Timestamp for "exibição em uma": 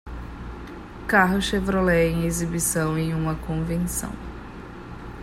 2.25-3.35